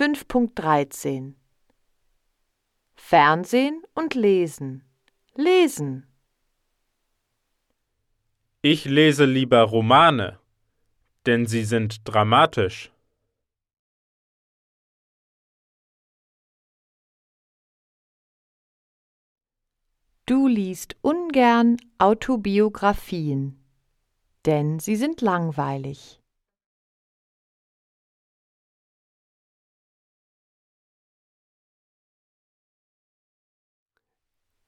[0.00, 1.34] 5.13
[2.94, 4.82] Fernsehen und Lesen.
[5.34, 6.06] Lesen.
[8.62, 10.40] Ich lese lieber Romane,
[11.26, 12.90] denn sie sind dramatisch.
[20.24, 23.62] Du liest ungern Autobiografien,
[24.46, 26.19] denn sie sind langweilig.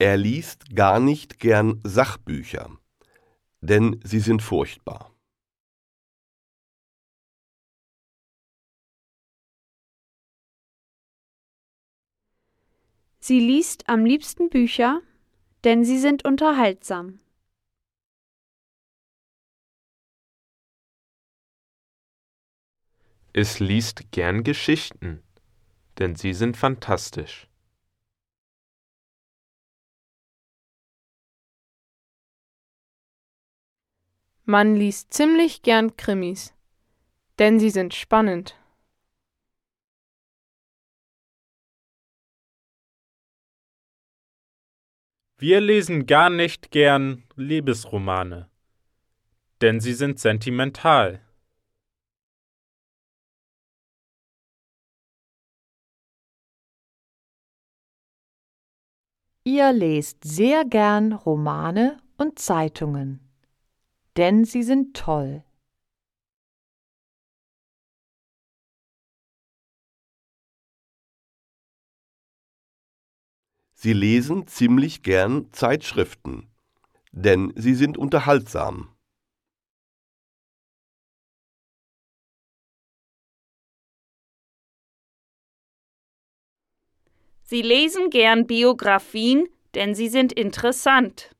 [0.00, 2.78] Er liest gar nicht gern Sachbücher,
[3.60, 5.12] denn sie sind furchtbar.
[13.18, 15.02] Sie liest am liebsten Bücher,
[15.64, 17.18] denn sie sind unterhaltsam.
[23.32, 25.24] Es liest gern Geschichten,
[25.98, 27.47] denn sie sind fantastisch.
[34.50, 36.54] Man liest ziemlich gern Krimis,
[37.38, 38.56] denn sie sind spannend.
[45.36, 48.48] Wir lesen gar nicht gern Liebesromane,
[49.60, 51.20] denn sie sind sentimental.
[59.44, 63.27] Ihr lest sehr gern Romane und Zeitungen,
[64.18, 65.44] denn sie sind toll.
[73.74, 76.50] Sie lesen ziemlich gern Zeitschriften,
[77.12, 78.92] denn sie sind unterhaltsam.
[87.44, 91.37] Sie lesen gern Biografien, denn sie sind interessant.